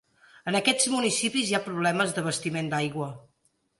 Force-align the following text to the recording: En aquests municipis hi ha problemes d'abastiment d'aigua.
En 0.51 0.55
aquests 0.59 0.87
municipis 0.93 1.51
hi 1.51 1.57
ha 1.57 1.61
problemes 1.67 2.17
d'abastiment 2.17 2.73
d'aigua. 2.73 3.11